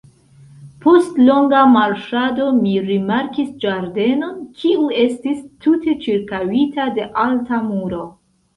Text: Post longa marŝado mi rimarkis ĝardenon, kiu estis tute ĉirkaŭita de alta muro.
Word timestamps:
Post 0.85 1.19
longa 1.25 1.59
marŝado 1.73 2.47
mi 2.61 2.73
rimarkis 2.87 3.53
ĝardenon, 3.65 4.41
kiu 4.63 4.89
estis 5.05 5.45
tute 5.67 5.97
ĉirkaŭita 6.09 6.91
de 7.01 7.09
alta 7.29 7.65
muro. 7.71 8.05